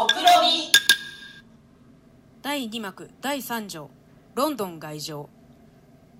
[0.00, 0.72] 目論み
[2.40, 3.90] 第2幕第3条
[4.34, 5.28] ロンドン外上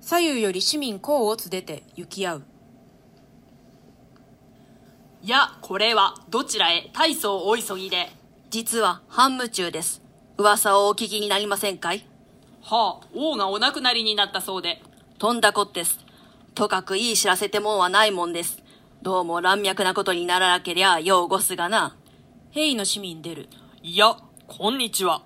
[0.03, 2.43] 左右より市民公をつ出て行き合う
[5.23, 8.11] いや、これは、どちらへ、大層お急ぎで。
[8.51, 10.03] 実は、半夢中です。
[10.37, 12.07] 噂をお聞きになりませんかい？
[12.63, 14.83] はあ、王がお亡くなりになったそうで。
[15.19, 15.99] とんだこってす。
[16.55, 18.63] とかくいい知らせてもんはないもんです。
[19.01, 21.97] どうも乱脈なことにならなけりゃ、ようごすがな。
[22.51, 23.49] 兵の市民出る
[23.83, 24.15] いや、
[24.47, 25.23] こんにちは。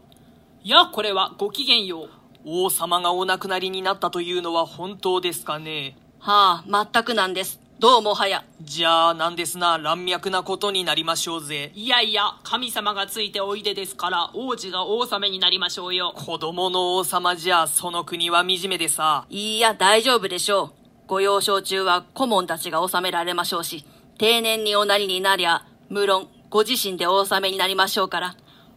[0.62, 2.10] いや、これは、ごきげんよう。
[2.44, 7.58] 王様がお亡くなりになったというのは本当ですかねはあ、全くなんです。
[7.80, 8.44] どうもはや。
[8.60, 11.72] じゃあ、なんですな、乱脈なことになりましょうぜ。
[11.74, 16.14] いやいや、神様がついておいでですから、王子が王様になりましょうよ。
[16.14, 19.26] 子供の王様じゃ、その国は惨めでさ。
[19.30, 20.72] いいや、大丈夫でしょう。
[21.08, 23.84] ご幼少中は顧問たちが治められましょうし、
[24.16, 28.36] 定年におなりになりゃ、無論、ご自身でお納めになりましょうから。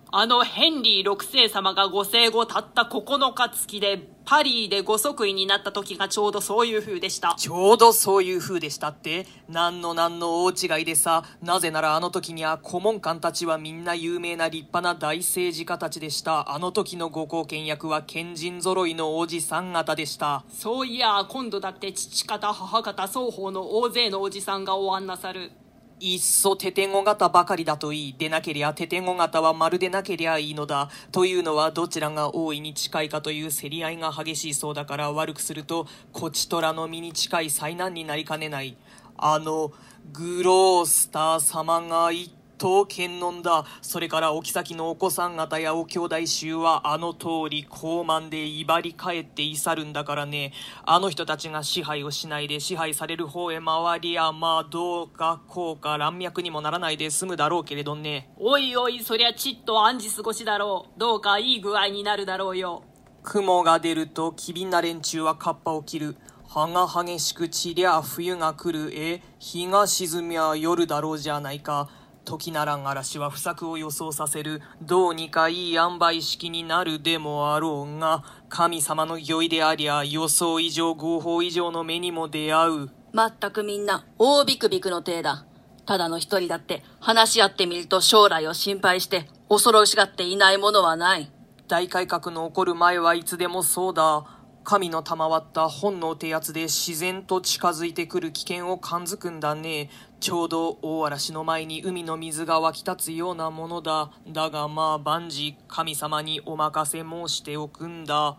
[0.09, 7.35] あのヘンリー六世様がご生後たった9日月で、パリでご即位になった時がちょうどそういう風でした。
[7.37, 9.25] ちょうどそういう風でしたって？
[9.49, 11.23] 何の何の大違いでさ？
[11.41, 16.53] なぜならあの時には顧問官たちはみんな有名な立派な大政治家たちでした。
[16.53, 20.45] あの時のご後見役は賢人揃いのおじさん方でした。
[20.49, 25.51] そういや、今度だって父方母方双方の大勢のおじさんがお案なさる。
[25.99, 28.15] いっそテテ語型ばかりだといい。
[28.17, 30.89] でなけりゃテテンゴ型はまるでなけりゃいいのだ。
[31.11, 38.77] というのはどちらが大いに近いかという競り合いが激しいそうだから悪くすると、こちとらの身に近い災難になりかねない。
[39.17, 39.71] あの、
[40.13, 43.65] グロースター様が一刀剣論だ。
[43.81, 50.53] それからお妃のお子さん方やお兄弟衆はあの通り高慢で威張り返ってい去るんだからね。
[50.85, 58.29] あの人たちが支配をしないで支配される方へ回りゃまあどうかこうか乱脈にもならないで済むだろうけれどね。
[58.37, 60.99] おいおい、そりゃちっと暗示過ごしだろう。
[60.99, 62.83] どうかいい具合になるだろうよ。
[63.23, 66.17] 雲が出ると機敏な連中はカッパを切る。
[66.47, 68.91] 葉が激しく散りゃ冬が来る。
[68.97, 71.89] え日が沈みゃ夜だろうじゃないか。
[72.27, 74.61] 時ならん嵐は不作を予想させる。
[74.81, 82.89] どうにかいい塩梅式になるでもあろうが、神様の御意でありゃ予想以上合法以上の目にも出会う。
[83.13, 85.45] まったくみんな、大ビクビクの体だ。
[85.85, 91.31] ただの一人だって、話し合ってみると将来を心配して、恐ろしがっていないものはない。
[91.69, 94.25] 大改革の起こる前はいつでもそうだ。
[94.69, 99.89] 神の賜った本能ってやつで自然と近づいてくる危険を感づくんだね。
[100.19, 104.11] ちょうど大嵐の前に海の水が湧き立つようなものだ。
[104.27, 108.35] だがまあ万事神様にお任せ申しておくんだ。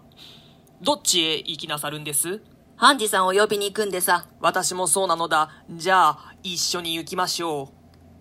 [0.83, 2.43] どっちへ行きなさるんです？
[2.77, 4.27] ハンジさんを呼びに行くんでさ。
[4.39, 5.49] 私もそうなのだ。
[5.71, 7.75] じゃあ一緒に行きましょう。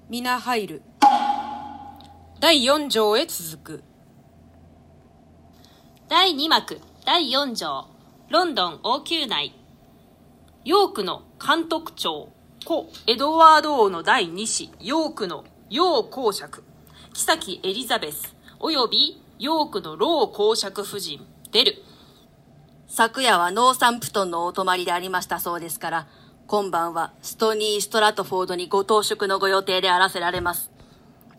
[0.10, 0.82] 皆入る
[2.40, 3.84] 第4条へ続く
[6.08, 7.97] 第2幕第4条
[8.30, 9.56] ロンドン王宮内。
[10.66, 12.28] ヨークの監督長。
[12.66, 14.70] 故エドワード王の第2子。
[14.82, 16.66] ヨークのヨー公爵。
[17.14, 18.36] 妃エリザベス。
[18.60, 21.26] 及びヨークのロー公爵夫人。
[21.54, 21.82] 出る。
[22.90, 26.08] 昨夜はノーサンプトンのお泊まりでありましたそうですから、
[26.48, 30.70] 今晩はストニー・ストラトフォードにご当宿のご予定であらせられます。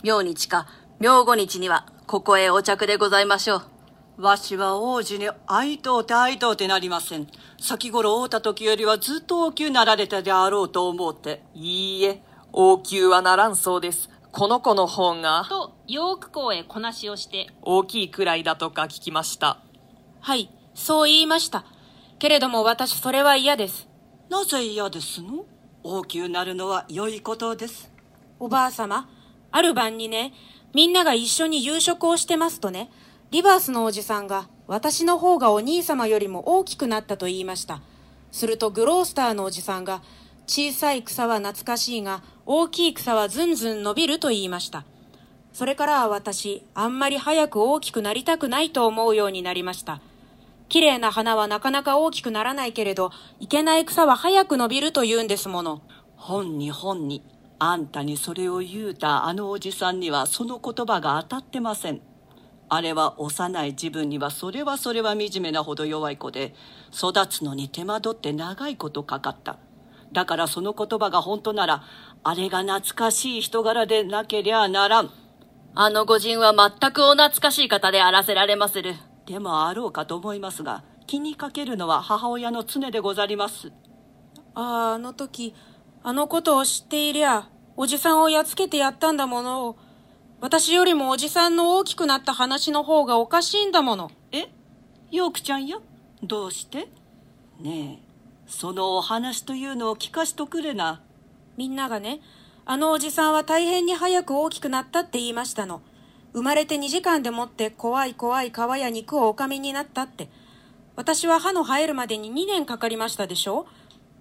[0.02, 0.66] 明日か、
[1.00, 3.77] 明後日には、ここへお着でございましょう。
[4.18, 7.28] わしは王子に会いとうて会いとうてなりません。
[7.60, 11.44] 先頃会うた時よりはずっと王宮なられたであろうと思うて。
[11.54, 12.20] いいえ、
[12.52, 14.10] 王宮はならんそうです。
[14.32, 19.58] この子の方がとヨーク公へこなしをして大きいくらいだとか聞きました。
[20.20, 21.64] はいそう言いました
[22.18, 23.88] けれども私それは嫌です
[24.28, 25.44] なぜ嫌ですの？
[25.82, 27.90] 王宮なるのは良いことです。
[28.38, 29.08] おばあ様
[29.50, 30.34] ある晩にね
[30.74, 32.90] みんなが一緒に夕食をしてますとね
[33.30, 37.82] リバースのおじさんが私の方がお兄様よりも大きくなったと言いました。
[38.32, 40.00] するとグロースターのおじさんが
[40.46, 44.86] 小さい草は懐かしいが大きい草はずんずん伸びると言いました。
[45.52, 50.00] それからは私あんまり早く大きくなりたくないと思うようになりました。
[50.70, 53.10] 綺麗な花はなかなか大きくならないけれど
[53.40, 55.82] いけない草は早く伸びると言うんですもの。
[56.16, 57.22] 本に本に、
[57.58, 62.00] あんたにそれを言うたあのおじさんにはその言葉が当たってません。
[62.70, 66.54] あれは幼い自分にはそれはそれは惨めなほど弱い子で、
[66.92, 69.58] 育つのに手間取って長いことかかった。
[70.12, 71.82] だからその言葉が本当なら、
[72.22, 75.10] あれが懐かしい人柄でなけりゃならん。
[75.74, 78.94] あの御人は全くお懐かしい方であらせられまする。
[79.26, 83.72] でもあろうかと思いますが、気にかけるのは母親の常でござります。
[84.54, 85.54] ああ、あの時、
[86.02, 89.76] あのことを知っていりゃ、おじさんをやっつけてやったんだものを。
[90.40, 94.10] 私よりもおじさんの大きくなった話の方がおかしいんだもの。
[94.30, 94.46] え？
[95.10, 95.78] ヨークちゃんや？
[96.22, 96.88] どうして？
[97.60, 98.08] ねえ
[98.46, 101.02] そのお話というのを聞かしとくれな。
[101.56, 102.20] みんながね、
[102.66, 105.82] あのおじさんは大変に早く大きくなったって言いましたの。
[106.34, 110.28] 生まれて2時間でもって怖い怖い皮や肉をおかみになったって。
[110.94, 113.66] 私は歯の生えるまでに2年かかりましたでしょ？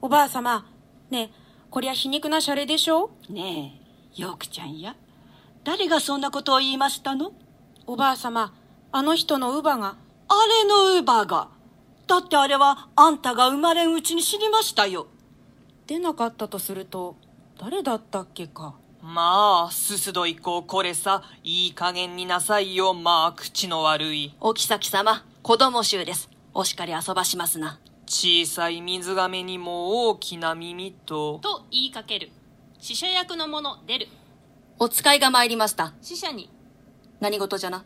[0.02, 0.66] おばあ様、
[1.12, 1.30] ねえ、
[1.69, 3.12] こりゃ皮肉なシャレでしょ？
[3.30, 3.80] ね
[4.18, 4.96] えヨークちゃんや
[5.68, 7.34] 誰がそんなことを言いましたの？
[7.88, 8.54] おばあ様、
[8.94, 9.98] あの人の乳母が。
[10.30, 10.34] あ
[10.64, 11.50] れの乳母が
[12.08, 15.08] だってあれはあんたが生まれんうちに死にましたよ
[15.86, 17.18] 出なかったとすると、
[17.60, 18.75] 誰だったっけか。
[19.02, 24.34] まあ、すすどい子、これさ、いい加減になさいよ、まあ、口の悪い。
[24.40, 26.30] お妃様、子供衆です。
[26.54, 27.78] お叱り遊ばしますな。
[28.06, 32.31] 小さい水亀にも大きな耳と、と言いかける。
[32.80, 34.08] 死者役の者出る。
[34.80, 35.94] お使いが参りました。
[36.02, 36.52] 死者に。
[37.20, 37.84] 何事じゃな。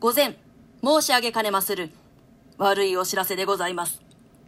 [0.00, 0.38] 午前、
[0.84, 1.90] 申し上げかねまする。
[2.58, 4.02] 悪いお知らせでございます。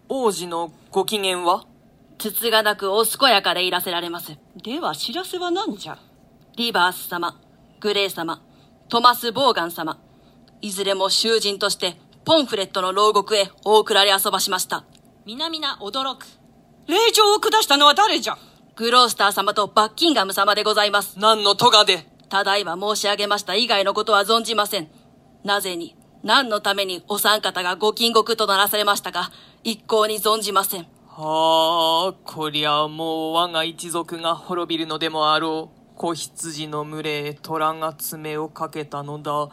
[0.09, 1.65] 王子のご機嫌は？
[2.19, 4.37] つつがなくお健やかでいらせられます。
[4.63, 5.99] では知らせは何じゃ？
[6.57, 7.41] リバース様、
[7.81, 8.43] グレイ様、
[8.91, 9.99] トマス・ボーガン様、
[10.61, 11.97] いずれも囚人として、
[12.27, 14.85] ポンフレットの牢獄へお送られ遊ばしました。
[15.25, 16.27] 皆々驚く。
[16.87, 18.37] 令状を下したのは誰じゃ？
[18.81, 21.19] グロースター様とバッキンガム様でございます。
[21.19, 22.06] 何の咎で？
[22.31, 24.88] ただいま申し上げました以外のことは存じません。
[25.44, 29.32] なぜに、何のためにお三方がご禁獄とならされましたか、
[29.65, 30.87] 一向に存じません。
[31.09, 35.97] はあ、こりゃもう我が一族が滅びるのでもあろう。
[35.99, 39.50] 子羊の群れへ虎が爪をかけたのだ。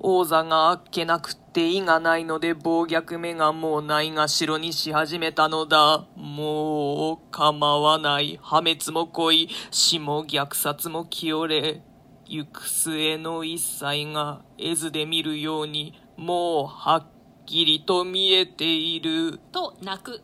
[0.00, 6.06] 王座があっけなくって意がないので暴虐目がもうないがしろにし始めたのだ。
[6.16, 8.38] もう構わない。
[8.42, 9.48] 破滅も来い。
[9.70, 11.82] 死も虐殺も清れ。
[12.26, 17.06] 行く末の一切が絵図で見るようにもうはっ
[17.46, 19.38] きりと見えている。
[19.52, 20.20] と泣く。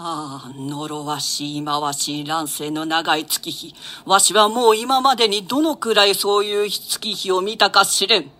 [0.00, 3.74] ああ、呪わしい忌まわしい乱世の長い月日。
[4.06, 8.37] わしはもう今までにどのくらいそういう月日を見たか知れん。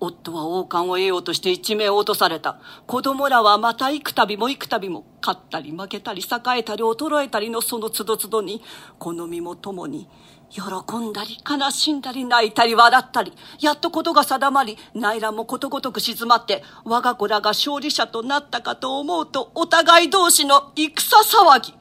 [0.00, 2.58] 夫は王冠を得ようとして一命を落とされた。
[2.86, 8.62] 子供らはまた幾度も幾度も、勝ったり負けたり栄えたり衰えたりのその都度都度に、
[8.98, 10.08] この身も共に、
[10.50, 10.62] 喜
[10.96, 21.74] んだり悲しんだり泣いたり笑ったり、やっとことが定まり、内乱もことごとく静まって、我が子らが勝利者となったかと思うと、お互い同士の戦騒ぎ。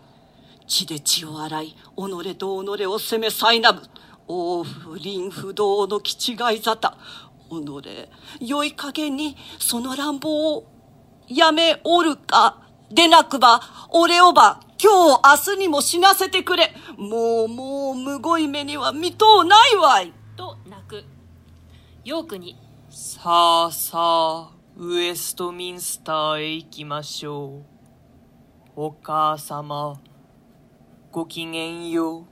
[0.68, 3.81] 血で血を洗い、己と己を責め苛む。
[4.30, 6.92] 王不倫不動の気違い沙汰。
[7.48, 10.66] 己、良い加減にその乱暴を
[11.28, 12.62] やめおるか。
[12.92, 16.74] でなくば、俺をば、今日明日にも死なせてくれ。
[16.98, 20.14] もうもう、むごい目には見とうないわい。
[20.36, 21.04] と泣く。
[22.06, 22.56] ヨークに。
[22.90, 27.78] さあさあ、ウエストミンスターへ行きましょう。
[28.76, 30.00] お母様、
[31.12, 32.28] ごきげんよ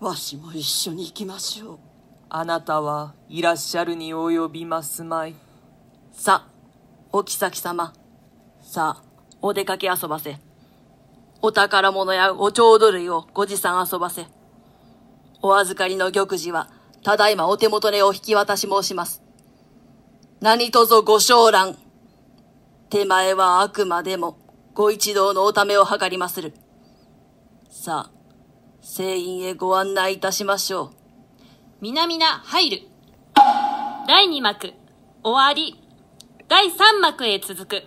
[0.00, 0.04] う。
[0.04, 1.85] わしも一緒に行きましょう。
[2.28, 5.34] あなたはいらっしゃるに及びますまい。
[6.12, 6.48] さ、
[7.12, 7.92] お妃様。
[8.60, 9.02] さあ、
[9.40, 10.38] お出かけ遊ばせ。
[11.40, 14.26] お宝物やお浄土類をご持参遊ばせ。
[15.40, 16.68] お預かりの玉璽は、
[17.04, 19.22] ただいまお手元でお引き渡し申します。
[20.40, 21.76] 何卒ご昇覧。
[22.90, 24.38] 手前はあくまでも、
[24.74, 26.54] ご一同のおためを図りまする。
[27.70, 28.10] さあ、
[28.80, 31.05] 聖院へご案内いたしましょう。
[31.88, 32.82] 皆々入る。
[34.08, 34.72] 第2幕、
[35.22, 35.80] 終わり。
[36.48, 37.84] 第3幕へ続く。